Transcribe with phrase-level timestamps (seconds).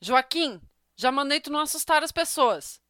[0.00, 0.60] Joaquim,
[0.96, 2.80] já mandei tu não assustar as pessoas.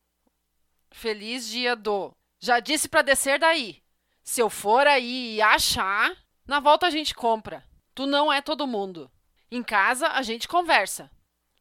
[0.90, 2.14] Feliz dia do.
[2.38, 3.82] Já disse para descer daí.
[4.22, 6.16] Se eu for aí e achar,
[6.46, 7.64] na volta a gente compra.
[7.94, 9.10] Tu não é todo mundo.
[9.50, 11.10] Em casa a gente conversa.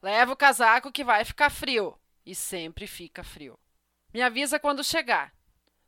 [0.02, 1.98] Leva o casaco que vai ficar frio.
[2.26, 3.58] E sempre fica frio.
[4.14, 5.34] Me avisa quando chegar.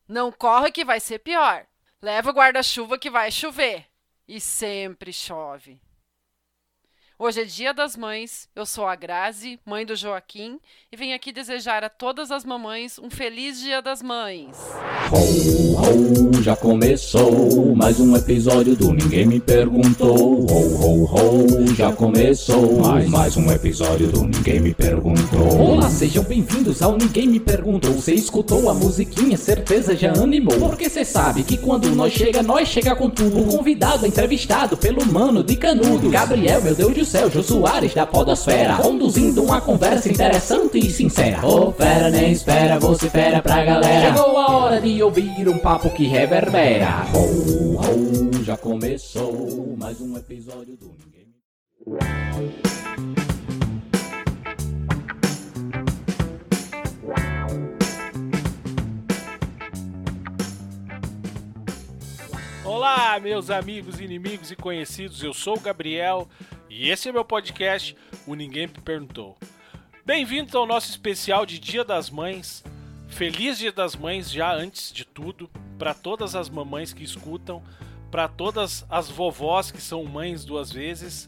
[0.08, 1.68] Não corre que vai ser pior.
[2.02, 3.86] Leva o guarda-chuva que vai chover.
[4.28, 5.82] E sempre chove.
[7.22, 8.48] Hoje é Dia das Mães.
[8.56, 10.58] Eu sou a Grazi, mãe do Joaquim,
[10.90, 14.56] e venho aqui desejar a todas as mamães um feliz Dia das Mães.
[15.12, 20.16] Ho, ho, já começou mais um episódio do Ninguém Me Perguntou.
[20.18, 25.60] Ho, ho, ho, já começou mais, mais um episódio do Ninguém Me Perguntou.
[25.60, 27.96] Olá, sejam bem-vindos ao Ninguém Me Perguntou.
[27.96, 30.58] Você escutou a musiquinha, certeza já animou.
[30.70, 33.42] Porque cê sabe que quando nós chega, nós chega com tudo.
[33.42, 36.10] O convidado é entrevistado pelo mano de canudo.
[36.10, 38.76] Gabriel, meu Deus do Jô Soares da Podosfera.
[38.76, 41.44] Conduzindo uma conversa interessante e sincera.
[41.44, 44.14] Ô, oh, fera, nem espera, você fera pra galera.
[44.14, 47.08] Chegou a hora de ouvir um papo que reverbera.
[47.16, 51.20] Ho, ho, já começou mais um episódio do Ninguém
[62.64, 65.24] Olá, meus amigos, inimigos e conhecidos.
[65.24, 66.28] Eu sou o Gabriel
[66.70, 67.98] e esse é meu podcast,
[68.28, 69.36] o Ninguém Me Perguntou.
[70.06, 72.64] Bem-vindos ao nosso especial de Dia das Mães.
[73.08, 77.64] Feliz Dia das Mães já antes de tudo, para todas as mamães que escutam,
[78.12, 81.28] para todas as vovós que são mães duas vezes.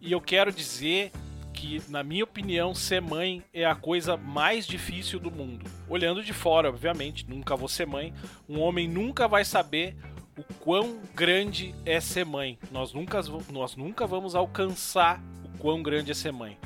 [0.00, 1.10] E eu quero dizer
[1.52, 5.68] que, na minha opinião, ser mãe é a coisa mais difícil do mundo.
[5.88, 8.14] Olhando de fora, obviamente, nunca vou ser mãe.
[8.48, 9.96] Um homem nunca vai saber
[10.36, 12.58] o quão grande é ser mãe.
[12.70, 13.20] Nós nunca,
[13.50, 16.58] nós nunca vamos alcançar o quão grande é ser mãe.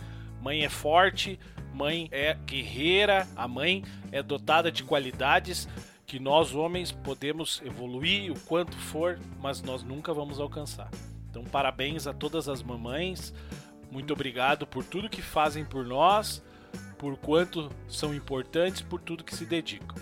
[0.42, 1.38] Mãe é forte,
[1.72, 5.68] mãe é guerreira, a mãe é dotada de qualidades
[6.06, 10.90] que nós homens podemos evoluir o quanto for, mas nós nunca vamos alcançar.
[11.30, 13.32] Então, parabéns a todas as mamães.
[13.92, 16.42] Muito obrigado por tudo que fazem por nós,
[16.98, 19.96] por quanto são importantes, por tudo que se dedicam.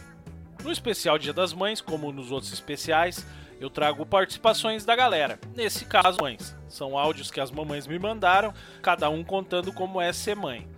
[0.64, 3.26] No especial Dia das Mães, como nos outros especiais,
[3.60, 5.38] eu trago participações da galera.
[5.54, 6.56] Nesse caso, mães.
[6.68, 8.52] São áudios que as mamães me mandaram,
[8.82, 10.68] cada um contando como é ser mãe.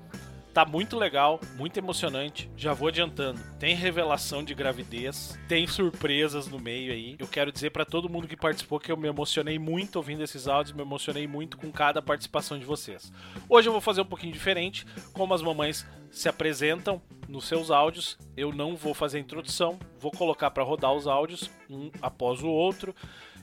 [0.52, 2.50] Tá muito legal, muito emocionante.
[2.56, 3.40] Já vou adiantando.
[3.58, 7.14] Tem revelação de gravidez, tem surpresas no meio aí.
[7.20, 10.48] Eu quero dizer para todo mundo que participou que eu me emocionei muito ouvindo esses
[10.48, 13.12] áudios, me emocionei muito com cada participação de vocês.
[13.48, 18.18] Hoje eu vou fazer um pouquinho diferente, como as mamães se apresentam nos seus áudios.
[18.36, 22.92] Eu não vou fazer introdução, vou colocar para rodar os áudios um após o outro.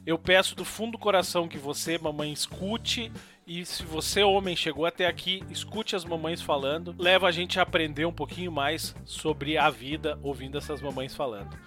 [0.06, 3.12] Eu peço do fundo do coração que você, mamãe, escute
[3.48, 6.94] e se você, homem, chegou até aqui, escute as mamães falando.
[7.00, 11.58] Leva a gente a aprender um pouquinho mais sobre a vida ouvindo essas mamães falando.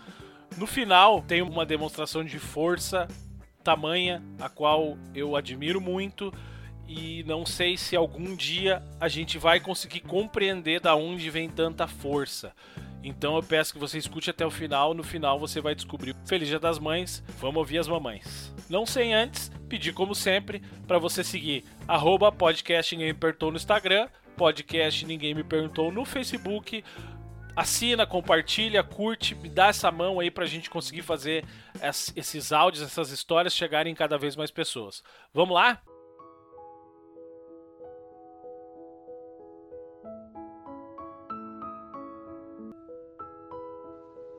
[0.58, 3.08] No final, tem uma demonstração de força
[3.64, 6.32] tamanha, a qual eu admiro muito
[6.86, 11.86] e não sei se algum dia a gente vai conseguir compreender da onde vem tanta
[11.86, 12.52] força.
[13.02, 14.94] Então eu peço que você escute até o final.
[14.94, 16.14] No final você vai descobrir.
[16.26, 17.22] Feliz Dia das Mães.
[17.38, 18.54] Vamos ouvir as mamães.
[18.68, 23.56] Não sem antes pedir, como sempre, para você seguir arroba podcast Ninguém Me Perguntou no
[23.56, 26.84] Instagram, podcast Ninguém Me Perguntou no Facebook.
[27.56, 31.44] Assina, compartilha, curte, me dá essa mão aí pra gente conseguir fazer
[32.16, 35.02] esses áudios, essas histórias chegarem em cada vez mais pessoas.
[35.34, 35.80] Vamos lá?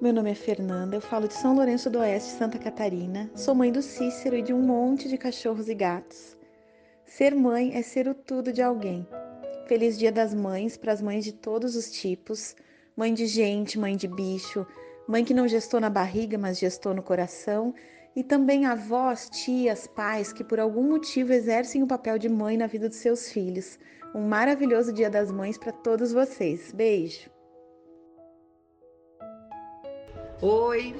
[0.01, 3.29] Meu nome é Fernanda, eu falo de São Lourenço do Oeste, Santa Catarina.
[3.35, 6.35] Sou mãe do Cícero e de um monte de cachorros e gatos.
[7.06, 9.07] Ser mãe é ser o tudo de alguém.
[9.67, 12.56] Feliz Dia das Mães para as mães de todos os tipos:
[12.97, 14.66] mãe de gente, mãe de bicho,
[15.07, 17.72] mãe que não gestou na barriga, mas gestou no coração,
[18.16, 22.66] e também avós, tias, pais que por algum motivo exercem o papel de mãe na
[22.66, 23.78] vida dos seus filhos.
[24.16, 26.72] Um maravilhoso Dia das Mães para todos vocês.
[26.72, 27.29] Beijo!
[30.43, 30.96] Oi,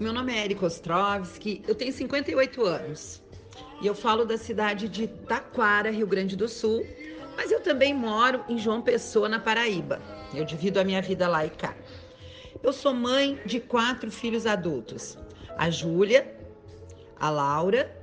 [0.00, 3.22] meu nome é Eric Ostrovski, eu tenho 58 anos
[3.80, 6.84] e eu falo da cidade de Taquara, Rio Grande do Sul,
[7.36, 10.02] mas eu também moro em João Pessoa, na Paraíba.
[10.34, 11.76] Eu divido a minha vida lá e cá.
[12.64, 15.16] Eu sou mãe de quatro filhos adultos:
[15.56, 16.28] a Júlia,
[17.20, 17.96] a Laura,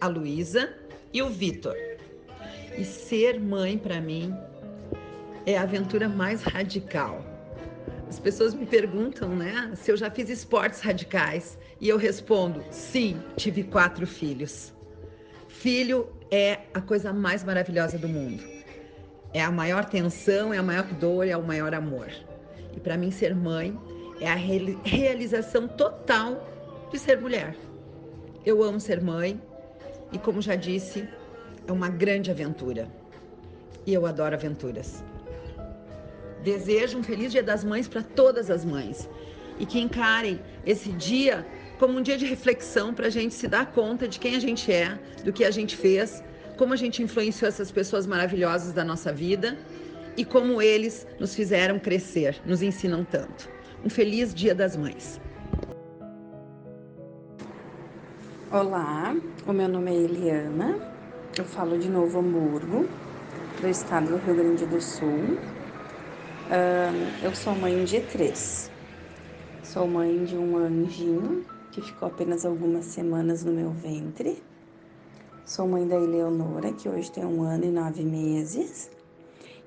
[0.00, 0.72] a Luísa
[1.12, 1.74] e o Vitor.
[2.78, 4.32] E ser mãe para mim
[5.44, 7.27] é a aventura mais radical
[8.08, 11.58] as pessoas me perguntam, né, se eu já fiz esportes radicais.
[11.80, 14.72] E eu respondo: sim, tive quatro filhos.
[15.48, 18.42] Filho é a coisa mais maravilhosa do mundo.
[19.32, 22.08] é a maior tensão, é a maior dor, é o maior amor.
[22.74, 23.78] E para mim, ser mãe
[24.20, 27.54] é a realização total de ser mulher.
[28.44, 29.40] Eu amo ser mãe
[30.12, 31.06] e, como já disse,
[31.66, 32.88] é uma grande aventura.
[33.86, 35.04] E eu adoro aventuras.
[36.42, 39.08] Desejo um feliz Dia das Mães para todas as mães
[39.58, 41.46] e que encarem esse dia
[41.78, 44.70] como um dia de reflexão para a gente se dar conta de quem a gente
[44.72, 46.22] é, do que a gente fez,
[46.56, 49.56] como a gente influenciou essas pessoas maravilhosas da nossa vida
[50.16, 53.48] e como eles nos fizeram crescer, nos ensinam tanto.
[53.84, 55.20] Um feliz Dia das Mães.
[58.50, 59.14] Olá,
[59.46, 60.78] o meu nome é Eliana,
[61.38, 62.88] eu falo de Novo Hamburgo,
[63.60, 65.38] do estado do Rio Grande do Sul.
[67.22, 68.70] Eu sou mãe de três.
[69.62, 74.42] Sou mãe de um anjinho que ficou apenas algumas semanas no meu ventre.
[75.44, 78.90] Sou mãe da Eleonora, que hoje tem um ano e nove meses.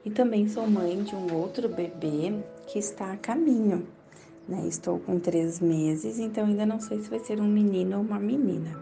[0.03, 2.33] E também sou mãe de um outro bebê
[2.65, 3.87] que está a caminho.
[4.47, 4.65] Né?
[4.67, 8.17] Estou com três meses, então ainda não sei se vai ser um menino ou uma
[8.17, 8.75] menina.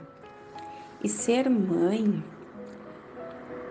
[1.04, 2.24] E ser mãe,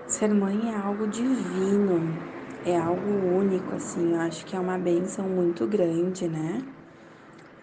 [0.07, 2.19] ser mãe é algo divino,
[2.64, 4.14] é algo único, assim.
[4.14, 6.62] Eu acho que é uma benção muito grande, né?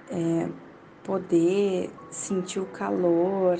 [0.09, 0.49] é,
[1.03, 3.59] poder sentir o calor,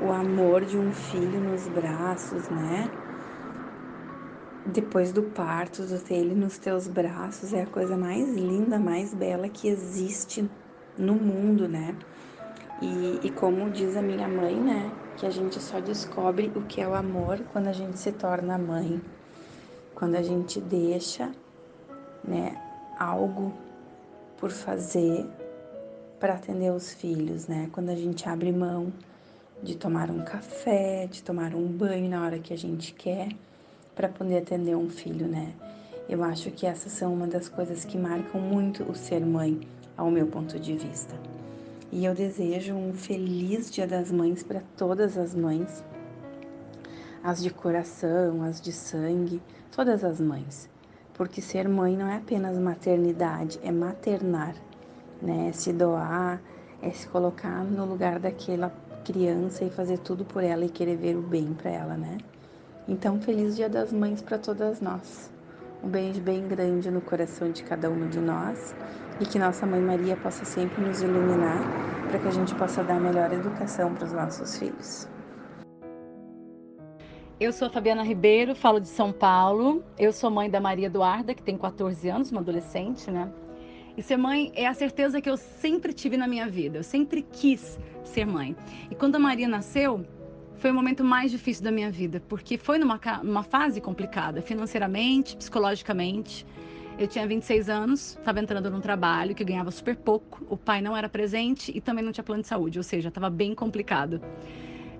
[0.00, 2.90] o amor de um filho nos braços, né?
[4.66, 9.48] Depois do parto, ter ele nos teus braços é a coisa mais linda, mais bela
[9.48, 10.48] que existe
[10.96, 11.94] no mundo, né?
[12.82, 14.92] E, e como diz a minha mãe, né?
[15.16, 18.58] Que a gente só descobre o que é o amor quando a gente se torna
[18.58, 19.00] mãe,
[19.98, 21.28] quando a gente deixa,
[22.22, 22.56] né?
[22.96, 23.52] Algo
[24.36, 25.26] por fazer
[26.20, 27.68] para atender os filhos, né?
[27.72, 28.92] Quando a gente abre mão
[29.60, 33.30] de tomar um café, de tomar um banho na hora que a gente quer,
[33.96, 35.52] para poder atender um filho, né?
[36.08, 39.58] Eu acho que essas são uma das coisas que marcam muito o ser mãe,
[39.96, 41.16] ao meu ponto de vista.
[41.90, 45.82] E eu desejo um feliz Dia das Mães para todas as mães,
[47.20, 50.68] as de coração, as de sangue, todas as mães
[51.18, 54.54] porque ser mãe não é apenas maternidade, é maternar,
[55.20, 55.48] né?
[55.48, 56.40] É se doar,
[56.80, 58.72] é se colocar no lugar daquela
[59.04, 62.18] criança e fazer tudo por ela e querer ver o bem para ela, né?
[62.86, 65.28] Então, feliz Dia das Mães para todas nós.
[65.82, 68.72] Um beijo bem grande no coração de cada uma de nós
[69.18, 71.60] e que nossa Mãe Maria possa sempre nos iluminar
[72.08, 75.08] para que a gente possa dar melhor educação para os nossos filhos.
[77.40, 79.84] Eu sou a Fabiana Ribeiro, falo de São Paulo.
[79.96, 83.30] Eu sou mãe da Maria Eduarda, que tem 14 anos, uma adolescente, né?
[83.96, 86.78] E ser mãe é a certeza que eu sempre tive na minha vida.
[86.78, 88.56] Eu sempre quis ser mãe.
[88.90, 90.04] E quando a Maria nasceu,
[90.56, 95.36] foi o momento mais difícil da minha vida, porque foi numa, numa fase complicada, financeiramente,
[95.36, 96.44] psicologicamente.
[96.98, 100.96] Eu tinha 26 anos, estava entrando num trabalho que ganhava super pouco, o pai não
[100.96, 104.20] era presente e também não tinha plano de saúde, ou seja, estava bem complicado.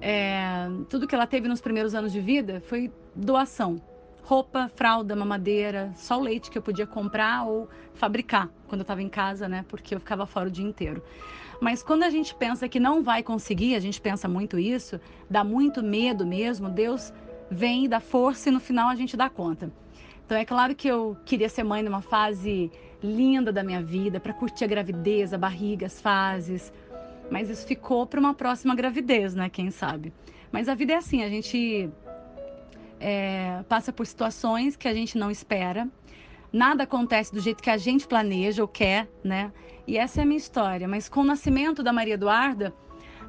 [0.01, 3.81] É, tudo que ela teve nos primeiros anos de vida foi doação.
[4.23, 9.03] Roupa, fralda, mamadeira, só o leite que eu podia comprar ou fabricar quando eu estava
[9.03, 9.65] em casa, né?
[9.69, 11.03] Porque eu ficava fora o dia inteiro.
[11.61, 15.43] Mas quando a gente pensa que não vai conseguir, a gente pensa muito isso, dá
[15.43, 17.13] muito medo mesmo, Deus
[17.51, 19.73] vem dá força e no final a gente dá conta.
[20.25, 22.71] Então é claro que eu queria ser mãe numa fase
[23.03, 26.73] linda da minha vida, para curtir a gravidez, a barriga, as fases,
[27.31, 29.49] mas isso ficou para uma próxima gravidez, né?
[29.49, 30.13] Quem sabe?
[30.51, 31.91] Mas a vida é assim, a gente
[33.01, 35.89] é, passa por situações que a gente não espera.
[36.53, 39.53] Nada acontece do jeito que a gente planeja ou quer, né?
[39.87, 40.89] E essa é a minha história.
[40.89, 42.73] Mas com o nascimento da Maria Eduarda,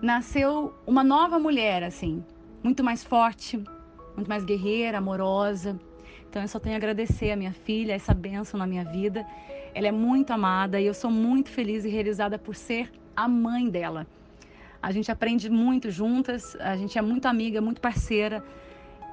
[0.02, 2.24] nasceu uma nova mulher, assim,
[2.64, 3.62] muito mais forte,
[4.16, 5.80] muito mais guerreira, amorosa.
[6.30, 9.26] Então eu só tenho a agradecer a minha filha, essa bênção na minha vida.
[9.74, 13.70] Ela é muito amada e eu sou muito feliz e realizada por ser a mãe
[13.70, 14.08] dela.
[14.82, 18.44] A gente aprende muito juntas, a gente é muito amiga, muito parceira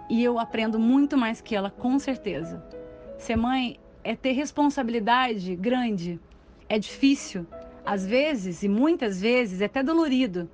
[0.08, 2.62] e eu aprendo muito mais que ela, com certeza.
[3.18, 6.20] Ser mãe é ter responsabilidade grande,
[6.68, 7.46] é difícil,
[7.84, 10.48] às vezes e muitas vezes é até dolorido.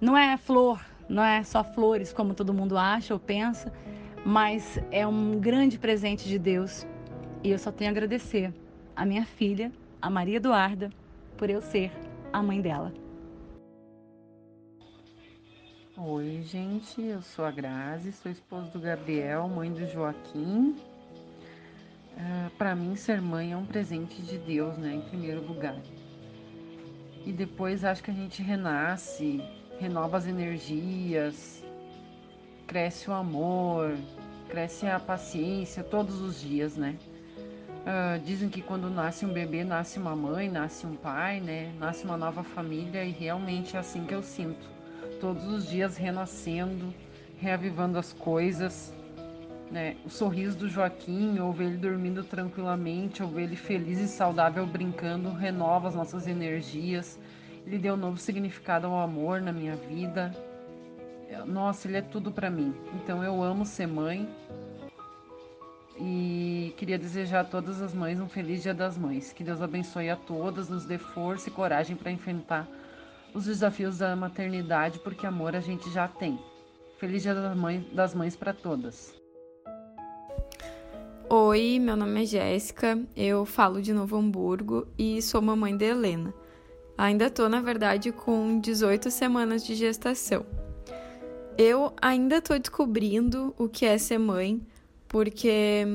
[0.00, 3.72] Não é flor, não é só flores como todo mundo acha ou pensa,
[4.24, 6.84] mas é um grande presente de Deus
[7.44, 8.52] e eu só tenho a agradecer
[8.96, 10.90] a minha filha, a Maria Eduarda,
[11.36, 11.92] por eu ser
[12.34, 12.92] a mãe dela.
[15.96, 20.70] Oi, gente, eu sou a Grazi, sou esposa do Gabriel, mãe do Joaquim.
[20.70, 25.80] Uh, ah, Para mim, ser mãe é um presente de Deus, né, em primeiro lugar.
[27.24, 29.40] E depois acho que a gente renasce,
[29.78, 31.64] renova as energias,
[32.66, 33.96] cresce o amor,
[34.48, 36.98] cresce a paciência todos os dias, né?
[37.84, 41.70] Uh, dizem que quando nasce um bebê, nasce uma mãe, nasce um pai, né?
[41.78, 44.66] Nasce uma nova família e realmente é assim que eu sinto.
[45.20, 46.94] Todos os dias renascendo,
[47.38, 48.90] reavivando as coisas,
[49.70, 49.96] né?
[50.06, 54.66] O sorriso do Joaquim, ou ver ele dormindo tranquilamente, ou ver ele feliz e saudável
[54.66, 57.18] brincando, renova as nossas energias.
[57.66, 60.32] Ele deu um novo significado ao amor na minha vida.
[61.46, 62.74] Nossa, ele é tudo para mim.
[62.94, 64.28] Então eu amo ser mãe,
[65.98, 69.32] e queria desejar a todas as mães um feliz Dia das Mães.
[69.32, 72.68] Que Deus abençoe a todas, nos dê força e coragem para enfrentar
[73.32, 76.38] os desafios da maternidade, porque amor a gente já tem.
[76.98, 79.14] Feliz Dia das Mães, das mães para todas.
[81.28, 86.34] Oi, meu nome é Jéssica, eu falo de Novo Hamburgo e sou mamãe de Helena.
[86.96, 90.46] Ainda tô, na verdade, com 18 semanas de gestação.
[91.56, 94.60] Eu ainda tô descobrindo o que é ser mãe,
[95.14, 95.86] porque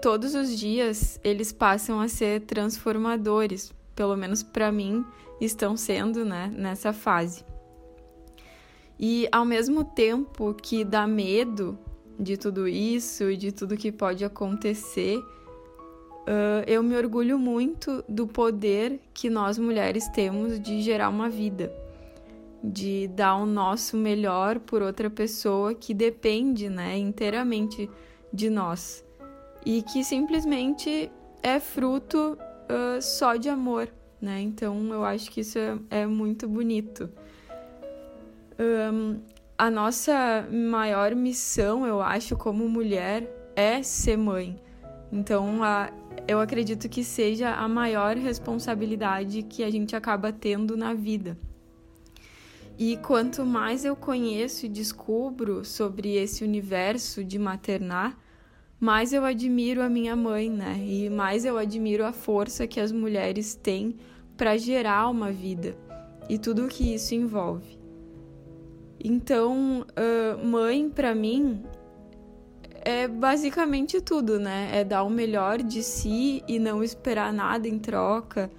[0.00, 5.04] todos os dias eles passam a ser transformadores, pelo menos para mim
[5.38, 7.44] estão sendo, né, nessa fase.
[8.98, 11.78] E ao mesmo tempo que dá medo
[12.18, 18.26] de tudo isso e de tudo que pode acontecer, uh, eu me orgulho muito do
[18.26, 21.70] poder que nós mulheres temos de gerar uma vida,
[22.64, 27.90] de dar o nosso melhor por outra pessoa que depende, né, inteiramente
[28.32, 29.04] de nós
[29.64, 31.10] e que simplesmente
[31.42, 33.88] é fruto uh, só de amor,
[34.20, 34.40] né?
[34.40, 37.10] Então eu acho que isso é, é muito bonito.
[38.58, 39.20] Um,
[39.56, 44.60] a nossa maior missão, eu acho, como mulher, é ser mãe.
[45.12, 45.90] Então a,
[46.26, 51.36] eu acredito que seja a maior responsabilidade que a gente acaba tendo na vida.
[52.78, 58.18] E quanto mais eu conheço e descubro sobre esse universo de maternar,
[58.82, 60.76] mais eu admiro a minha mãe, né?
[60.84, 63.94] E mais eu admiro a força que as mulheres têm
[64.36, 65.76] para gerar uma vida
[66.28, 67.78] e tudo o que isso envolve.
[68.98, 71.62] Então, uh, mãe para mim
[72.84, 74.70] é basicamente tudo, né?
[74.72, 78.50] É dar o melhor de si e não esperar nada em troca.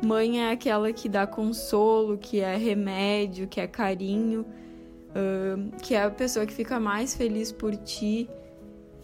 [0.00, 4.46] Mãe é aquela que dá consolo, que é remédio, que é carinho,
[5.10, 8.30] uh, que é a pessoa que fica mais feliz por ti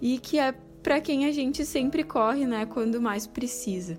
[0.00, 3.99] e que é para quem a gente sempre corre, né, quando mais precisa.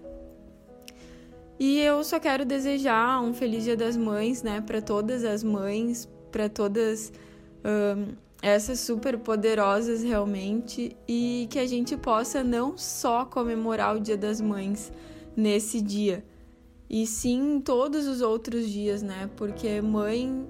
[1.59, 6.07] E eu só quero desejar um feliz Dia das Mães, né, para todas as mães,
[6.31, 7.11] para todas
[7.65, 14.15] um, essas super poderosas realmente, e que a gente possa não só comemorar o Dia
[14.15, 14.91] das Mães
[15.35, 16.23] nesse dia,
[16.89, 20.47] e sim todos os outros dias, né, porque mãe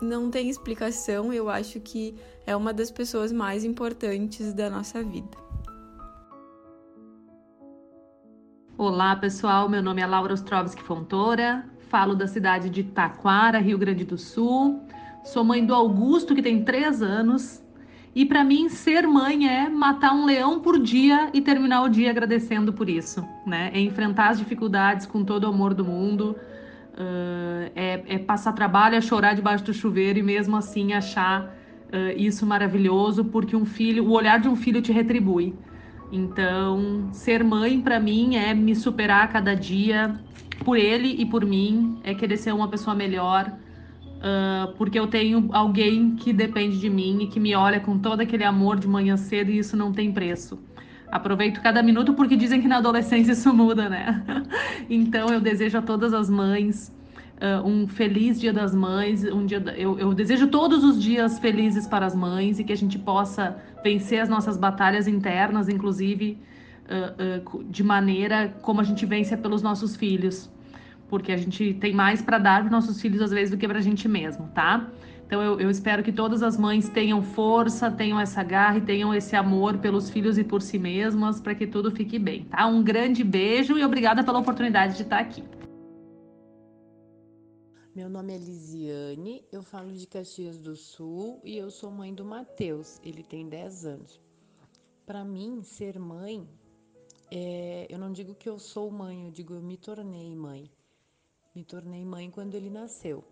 [0.00, 2.14] não tem explicação, eu acho que
[2.46, 5.36] é uma das pessoas mais importantes da nossa vida.
[8.76, 9.68] Olá, pessoal.
[9.68, 11.64] Meu nome é Laura Ostrovski Fontoura.
[11.88, 14.82] Falo da cidade de Taquara, Rio Grande do Sul.
[15.24, 17.62] Sou mãe do Augusto, que tem três anos.
[18.14, 22.10] E para mim, ser mãe é matar um leão por dia e terminar o dia
[22.10, 23.70] agradecendo por isso, né?
[23.72, 26.36] É enfrentar as dificuldades com todo o amor do mundo.
[26.92, 31.52] Uh, é, é, passar trabalho, é chorar debaixo do chuveiro e mesmo assim achar
[31.94, 35.54] uh, isso maravilhoso, porque um filho, o olhar de um filho te retribui.
[36.12, 40.18] Então, ser mãe para mim é me superar a cada dia
[40.64, 45.48] por ele e por mim, é querer ser uma pessoa melhor, uh, porque eu tenho
[45.52, 49.16] alguém que depende de mim e que me olha com todo aquele amor de manhã
[49.16, 50.58] cedo e isso não tem preço.
[51.10, 54.22] Aproveito cada minuto porque dizem que na adolescência isso muda, né?
[54.88, 56.93] então, eu desejo a todas as mães
[57.40, 59.24] uh, um feliz Dia das Mães.
[59.24, 62.76] Um dia, eu, eu desejo todos os dias felizes para as mães e que a
[62.76, 66.38] gente possa vencer as nossas batalhas internas, inclusive
[66.88, 70.50] uh, uh, de maneira como a gente vence pelos nossos filhos,
[71.08, 73.78] porque a gente tem mais para dar para nossos filhos às vezes do que para
[73.78, 74.86] a gente mesmo, tá?
[75.26, 79.12] Então eu, eu, espero que todas as mães tenham força, tenham essa garra e tenham
[79.14, 82.66] esse amor pelos filhos e por si mesmas para que tudo fique bem, tá?
[82.66, 85.42] Um grande beijo e obrigada pela oportunidade de estar aqui.
[87.94, 92.24] Meu nome é Lisiane, eu falo de Caxias do Sul e eu sou mãe do
[92.24, 94.20] Matheus, ele tem 10 anos.
[95.06, 96.44] Para mim, ser mãe,
[97.30, 100.68] é, eu não digo que eu sou mãe, eu digo eu me tornei mãe.
[101.54, 103.22] Me tornei mãe quando ele nasceu.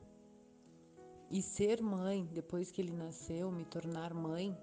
[1.28, 4.56] E ser mãe, depois que ele nasceu, me tornar mãe,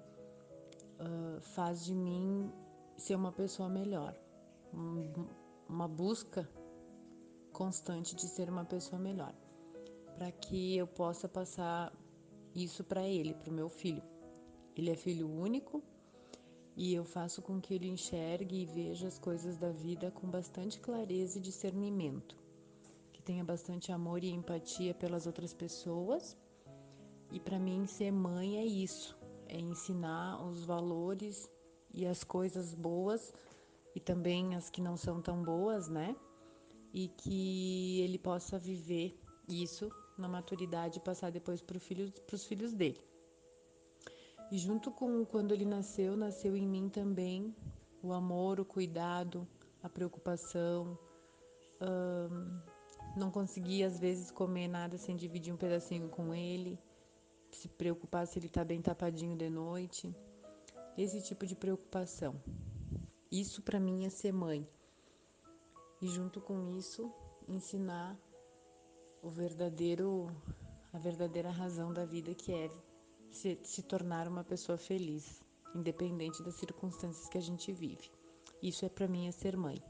[0.98, 2.50] uh, faz de mim
[2.96, 4.18] ser uma pessoa melhor.
[4.74, 5.12] Um,
[5.68, 6.50] uma busca
[7.52, 9.36] constante de ser uma pessoa melhor
[10.20, 11.94] para que eu possa passar
[12.54, 14.04] isso para ele, para o meu filho.
[14.76, 15.82] Ele é filho único
[16.76, 20.78] e eu faço com que ele enxergue e veja as coisas da vida com bastante
[20.78, 22.36] clareza e discernimento,
[23.14, 26.36] que tenha bastante amor e empatia pelas outras pessoas.
[27.32, 31.50] E para mim ser mãe é isso, é ensinar os valores
[31.94, 33.34] e as coisas boas
[33.96, 36.14] e também as que não são tão boas, né?
[36.94, 42.74] E que ele possa viver isso na maturidade e passar depois para filho, os filhos
[42.74, 43.00] dele.
[44.52, 47.56] E junto com quando ele nasceu, nasceu em mim também
[48.02, 49.48] o amor, o cuidado,
[49.84, 50.98] a preocupação.
[51.82, 52.60] Um,
[53.16, 56.80] não conseguia às vezes comer nada sem dividir um pedacinho com ele,
[57.52, 60.14] se preocupar se ele está bem tapadinho de noite.
[60.98, 62.36] Esse tipo de preocupação.
[63.32, 64.68] Isso para mim é ser mãe.
[66.02, 67.12] E junto com isso,
[67.48, 68.18] ensinar
[69.22, 70.28] o verdadeiro
[70.92, 72.70] a verdadeira razão da vida que é
[73.30, 75.44] se, se tornar uma pessoa feliz,
[75.76, 78.10] independente das circunstâncias que a gente vive.
[78.62, 79.82] Isso é para mim é ser mãe.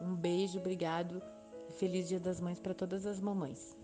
[0.00, 1.20] Um beijo, obrigado
[1.68, 3.76] e feliz Dia das Mães para todas as mamães.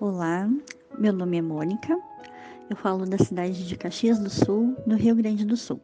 [0.00, 0.48] Olá,
[0.98, 1.96] meu nome é Mônica.
[2.68, 5.80] Eu falo da cidade de Caxias do Sul, no Rio Grande do Sul.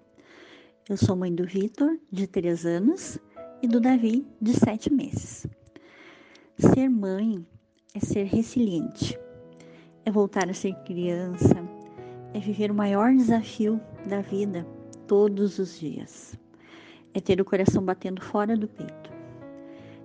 [0.89, 3.19] Eu sou mãe do Vitor, de 3 anos,
[3.63, 5.47] e do Davi, de 7 meses.
[6.59, 7.47] Ser mãe
[7.95, 9.17] é ser resiliente,
[10.05, 11.55] é voltar a ser criança,
[12.35, 14.67] é viver o maior desafio da vida
[15.07, 16.37] todos os dias,
[17.15, 19.13] é ter o coração batendo fora do peito,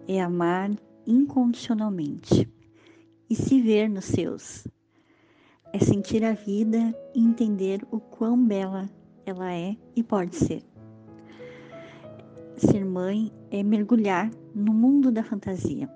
[0.08, 0.70] é amar
[1.06, 2.48] incondicionalmente
[3.28, 4.68] e se ver nos seus,
[5.74, 8.88] é sentir a vida e entender o quão bela
[9.26, 10.77] ela é e pode ser.
[12.58, 15.88] Ser mãe é mergulhar no mundo da fantasia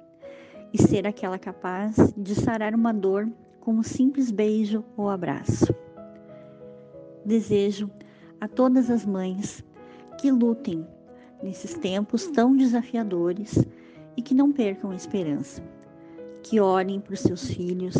[0.71, 3.27] e ser aquela capaz de sarar uma dor
[3.59, 5.73] com um simples beijo ou abraço.
[7.25, 7.89] Desejo
[8.39, 9.63] a todas as mães
[10.19, 10.85] que lutem
[11.41, 13.65] nesses tempos tão desafiadores
[14.15, 15.63] e que não percam a esperança,
[16.43, 17.95] que orem para os seus filhos,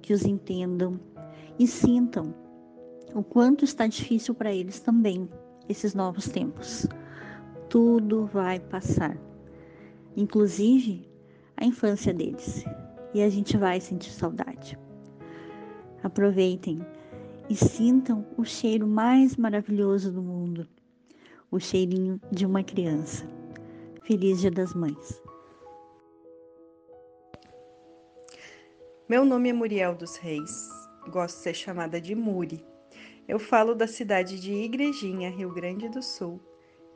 [0.00, 0.98] que os entendam
[1.58, 2.34] e sintam
[3.14, 5.28] o quanto está difícil para eles também
[5.68, 6.87] esses novos tempos.
[7.68, 9.14] Tudo vai passar,
[10.16, 11.06] inclusive
[11.54, 12.64] a infância deles
[13.12, 14.78] e a gente vai sentir saudade.
[16.02, 16.80] Aproveitem
[17.50, 20.66] e sintam o cheiro mais maravilhoso do mundo,
[21.50, 23.28] o cheirinho de uma criança.
[24.02, 25.22] Feliz Dia das Mães.
[29.06, 30.70] Meu nome é Muriel dos Reis,
[31.10, 32.64] gosto de ser chamada de Muri.
[33.26, 36.40] Eu falo da cidade de Igrejinha, Rio Grande do Sul.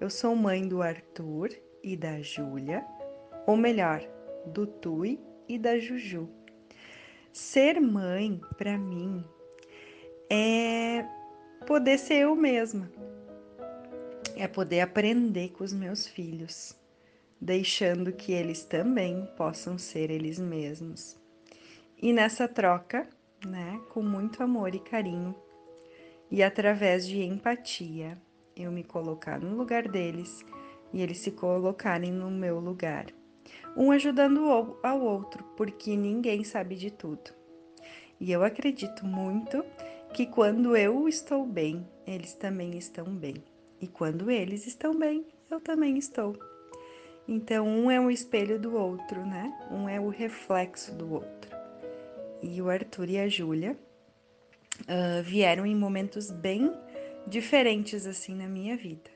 [0.02, 2.84] Eu sou mãe do Arthur e da Júlia,
[3.46, 4.02] ou melhor,
[4.44, 6.28] do Tui e da Juju.
[7.32, 9.24] Ser mãe, para mim,
[10.28, 11.06] é
[11.68, 12.90] poder ser eu mesma.
[14.34, 16.76] É poder aprender com os meus filhos,
[17.40, 21.16] deixando que eles também possam ser eles mesmos.
[21.96, 23.08] E nessa troca,
[23.46, 25.32] né, com muito amor e carinho,
[26.28, 28.20] e através de empatia,
[28.64, 30.44] eu me colocar no lugar deles
[30.92, 33.06] e eles se colocarem no meu lugar
[33.76, 37.32] um ajudando ao outro, porque ninguém sabe de tudo.
[38.20, 39.64] E eu acredito muito
[40.12, 43.34] que quando eu estou bem, eles também estão bem.
[43.80, 46.36] E quando eles estão bem, eu também estou.
[47.26, 49.52] Então, um é um espelho do outro, né?
[49.70, 51.50] Um é o reflexo do outro.
[52.42, 53.76] E o Arthur e a Júlia
[54.82, 56.72] uh, vieram em momentos bem
[57.26, 59.10] diferentes assim na minha vida.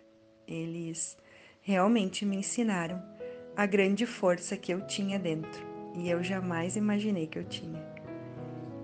[0.46, 1.16] Eles
[1.60, 3.02] realmente me ensinaram
[3.56, 7.82] a grande força que eu tinha dentro e eu jamais imaginei que eu tinha.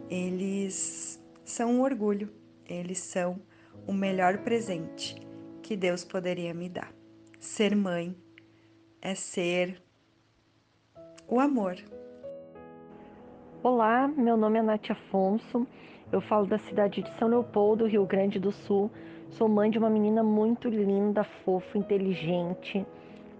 [0.08, 2.32] Eles são um orgulho,
[2.68, 3.40] eles são
[3.86, 5.16] o melhor presente
[5.62, 6.92] que Deus poderia me dar.
[7.38, 8.16] Ser mãe
[9.00, 9.82] é ser
[11.28, 11.76] o amor.
[13.62, 15.66] Olá, meu nome é Nath Afonso,
[16.10, 18.90] eu falo da cidade de São Leopoldo, Rio Grande do Sul.
[19.32, 22.86] Sou mãe de uma menina muito linda, fofa, inteligente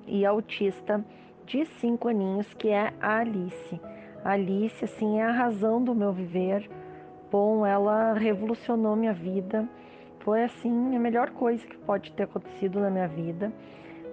[0.07, 1.05] e autista
[1.45, 3.79] de cinco aninhos, que é a Alice.
[4.25, 6.67] A Alice, assim, é a razão do meu viver.
[7.31, 9.69] Bom, ela revolucionou minha vida.
[10.21, 13.53] Foi, assim, a melhor coisa que pode ter acontecido na minha vida.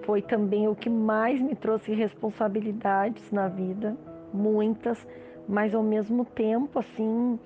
[0.03, 3.95] Foi também o que mais me trouxe responsabilidades na vida,
[4.33, 5.07] muitas,
[5.47, 7.39] mas ao mesmo tempo, assim,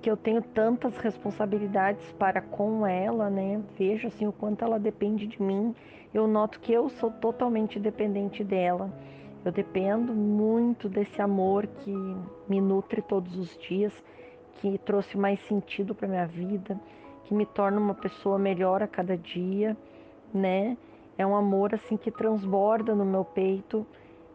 [0.00, 3.60] que eu tenho tantas responsabilidades para com ela, né?
[3.78, 5.74] Vejo assim o quanto ela depende de mim.
[6.12, 8.90] Eu noto que eu sou totalmente dependente dela.
[9.44, 11.94] Eu dependo muito desse amor que
[12.48, 13.92] me nutre todos os dias,
[14.54, 16.80] que trouxe mais sentido para minha vida,
[17.24, 19.76] que me torna uma pessoa melhor a cada dia,
[20.32, 20.76] né?
[21.18, 23.86] É um amor assim que transborda no meu peito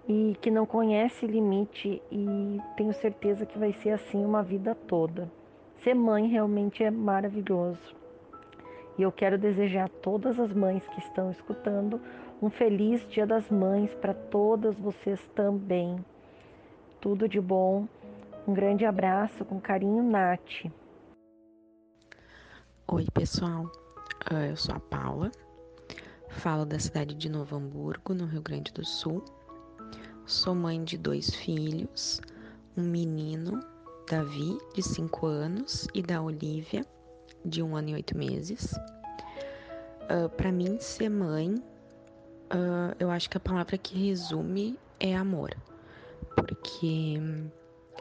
[0.07, 5.31] e que não conhece limite e tenho certeza que vai ser assim uma vida toda.
[5.83, 7.95] Ser mãe realmente é maravilhoso.
[8.97, 11.99] E eu quero desejar a todas as mães que estão escutando
[12.39, 16.03] um feliz Dia das Mães para todas vocês também.
[16.99, 17.87] Tudo de bom.
[18.47, 20.65] Um grande abraço, com carinho, Nath.
[22.87, 23.71] Oi, pessoal.
[24.31, 25.31] Ah, eu sou a Paula.
[26.29, 29.23] Falo da cidade de Novo Hamburgo, no Rio Grande do Sul.
[30.27, 32.21] Sou mãe de dois filhos,
[32.77, 33.59] um menino,
[34.09, 36.85] Davi, de 5 anos, e da Olivia,
[37.45, 38.73] de um ano e oito meses.
[40.03, 45.55] Uh, Para mim, ser mãe, uh, eu acho que a palavra que resume é amor,
[46.35, 47.19] porque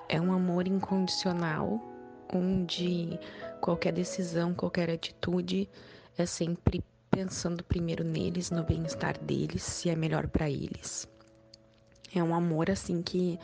[0.09, 1.81] é um amor incondicional,
[2.33, 3.19] onde
[3.61, 5.69] qualquer decisão, qualquer atitude
[6.19, 11.09] é sempre pensando primeiro neles, no bem-estar deles, se é melhor para eles.
[12.15, 13.39] É um amor assim que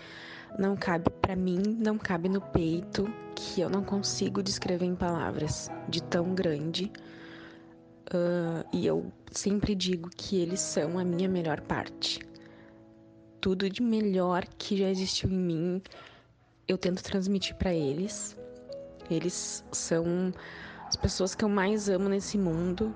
[0.58, 5.70] não cabe para mim, não cabe no peito, que eu não consigo descrever em palavras,
[5.88, 6.90] de tão grande.
[8.08, 12.20] Uh, e eu sempre digo que eles são a minha melhor parte.
[13.40, 15.82] Tudo de melhor que já existiu em mim,
[16.66, 18.36] eu tento transmitir para eles.
[19.10, 20.32] Eles são
[20.88, 22.94] as pessoas que eu mais amo nesse mundo.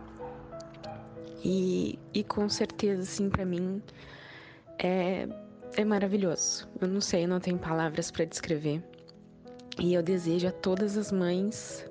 [1.44, 3.82] E, e com certeza, assim, para mim
[4.78, 5.28] é
[5.76, 6.68] é maravilhoso.
[6.80, 8.82] Eu não sei, não tenho palavras para descrever.
[9.78, 11.88] E eu desejo a todas as mães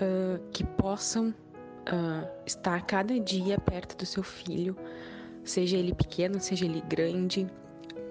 [0.00, 4.76] uh, que possam uh, estar cada dia perto do seu filho,
[5.44, 7.46] seja ele pequeno, seja ele grande,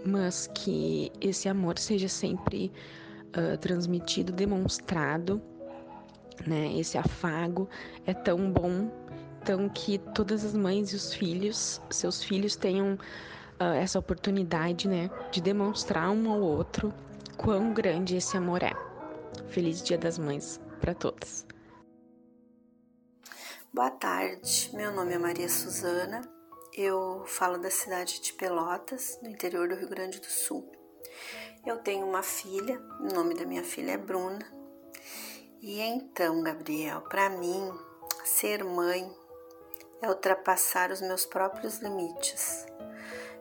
[0.05, 2.71] mas que esse amor seja sempre
[3.35, 5.41] uh, transmitido, demonstrado,
[6.47, 6.73] né?
[6.77, 7.69] Esse afago
[8.05, 8.89] é tão bom,
[9.43, 12.97] tão que todas as mães e os filhos, seus filhos tenham
[13.61, 16.91] uh, essa oportunidade, né, de demonstrar um ao outro
[17.37, 18.73] quão grande esse amor é.
[19.49, 21.45] Feliz Dia das Mães para todas.
[23.73, 26.21] Boa tarde, meu nome é Maria Suzana,
[26.73, 30.69] eu falo da cidade de Pelotas, no interior do Rio Grande do Sul.
[31.65, 34.45] Eu tenho uma filha, o nome da minha filha é Bruna.
[35.61, 37.71] E então, Gabriel, para mim,
[38.25, 39.09] ser mãe
[40.01, 42.65] é ultrapassar os meus próprios limites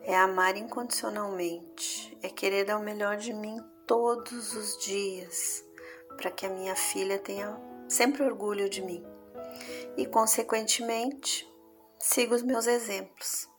[0.03, 5.63] é amar incondicionalmente, é querer dar o melhor de mim todos os dias,
[6.17, 9.03] para que a minha filha tenha sempre orgulho de mim
[9.97, 11.49] e, consequentemente,
[11.99, 13.49] siga os meus exemplos.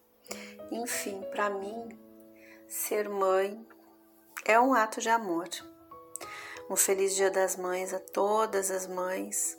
[0.70, 1.88] Enfim, para mim,
[2.66, 3.64] ser mãe
[4.44, 5.48] é um ato de amor.
[6.70, 9.58] Um feliz Dia das Mães a todas as mães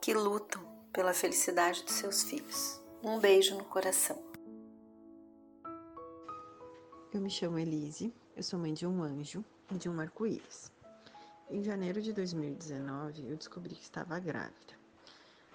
[0.00, 2.80] que lutam pela felicidade dos seus filhos.
[3.02, 4.35] Um beijo no coração.
[7.16, 10.70] Eu me chamo Elise, eu sou mãe de um anjo e de um arco-íris.
[11.50, 14.74] Em janeiro de 2019, eu descobri que estava grávida.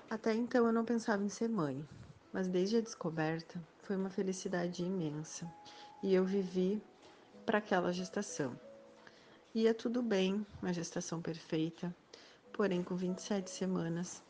[0.09, 1.87] Até então eu não pensava em ser mãe,
[2.33, 5.47] mas desde a descoberta foi uma felicidade imensa
[6.01, 6.81] e eu vivi
[7.45, 8.59] para aquela gestação.
[9.53, 11.95] Ia tudo bem, uma gestação perfeita,
[12.51, 14.23] porém com 27 semanas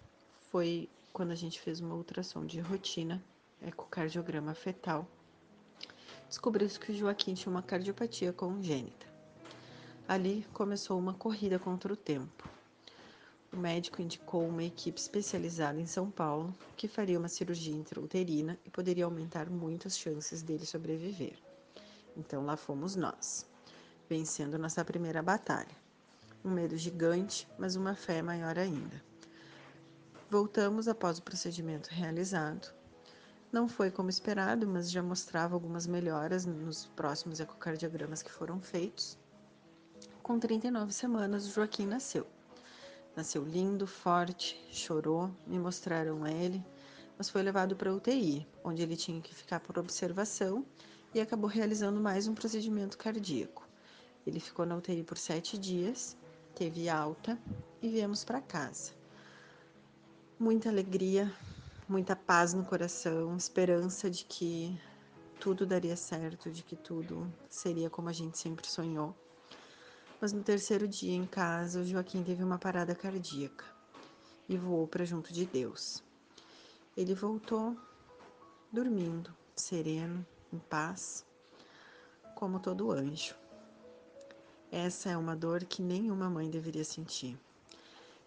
[0.49, 3.23] foi quando a gente fez uma ultrassom de rotina,
[3.61, 5.07] ecocardiograma fetal
[6.31, 9.05] descobriu-se que Joaquim tinha uma cardiopatia congênita.
[10.07, 12.47] Ali começou uma corrida contra o tempo.
[13.51, 18.69] O médico indicou uma equipe especializada em São Paulo que faria uma cirurgia intrauterina e
[18.69, 21.37] poderia aumentar muito as chances dele sobreviver.
[22.15, 23.45] Então lá fomos nós,
[24.09, 25.75] vencendo nossa primeira batalha.
[26.45, 29.03] Um medo gigante, mas uma fé maior ainda.
[30.29, 32.73] Voltamos após o procedimento realizado
[33.51, 39.17] não foi como esperado, mas já mostrava algumas melhoras nos próximos ecocardiogramas que foram feitos.
[40.23, 42.25] Com 39 semanas, o Joaquim nasceu.
[43.15, 46.63] Nasceu lindo, forte, chorou, me mostraram ele,
[47.17, 50.65] mas foi levado para UTI, onde ele tinha que ficar por observação
[51.13, 53.67] e acabou realizando mais um procedimento cardíaco.
[54.25, 56.15] Ele ficou na UTI por sete dias,
[56.55, 57.37] teve alta
[57.81, 58.93] e viemos para casa.
[60.39, 61.31] Muita alegria,
[61.87, 64.79] muita paz no coração, esperança de que
[65.39, 69.15] tudo daria certo, de que tudo seria como a gente sempre sonhou.
[70.21, 73.65] Mas no terceiro dia em casa, o Joaquim teve uma parada cardíaca
[74.47, 76.03] e voou para junto de Deus.
[76.95, 77.75] Ele voltou
[78.71, 81.25] dormindo, sereno, em paz,
[82.35, 83.35] como todo anjo.
[84.71, 87.37] Essa é uma dor que nenhuma mãe deveria sentir.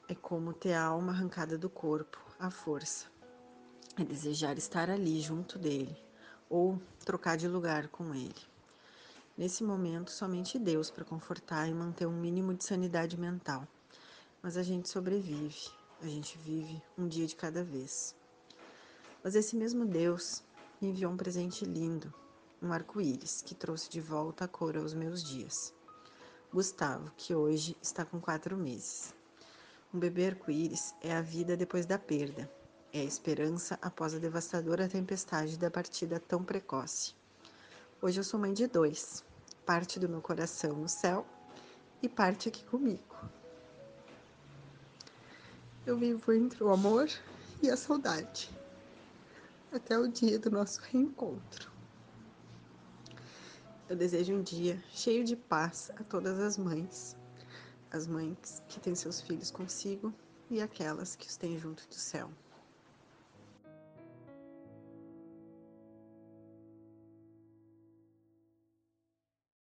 [0.09, 3.14] é como ter a alma arrancada do corpo, à força.
[3.97, 5.97] É desejar estar ali junto dele
[6.51, 8.35] ou trocar de lugar com ele.
[9.39, 13.69] Nesse momento, somente Deus para confortar e manter um mínimo de sanidade mental.
[14.43, 15.69] Mas a gente sobrevive,
[16.03, 18.17] a gente vive um dia de cada vez.
[19.23, 20.43] Mas esse mesmo Deus
[20.81, 22.13] me enviou um presente lindo,
[22.61, 25.73] um arco-íris, que trouxe de volta a cor aos meus dias.
[26.53, 29.15] Gustavo, que hoje está com quatro meses.
[29.93, 32.51] Um bebê arco-íris é a vida depois da perda,
[32.95, 37.13] é a esperança após a devastadora tempestade da partida tão precoce.
[38.01, 39.25] Hoje eu sou mãe de dois,
[39.67, 41.27] parte do meu coração no céu
[42.01, 43.17] e parte aqui comigo.
[45.85, 47.11] Eu vivo entre o amor
[47.61, 48.49] e a saudade,
[49.73, 51.73] até o dia do nosso reencontro.
[53.89, 57.17] Eu desejo um dia cheio de paz a todas as mães,
[57.91, 60.15] as mães que têm seus filhos consigo
[60.49, 62.31] e aquelas que os têm junto do céu.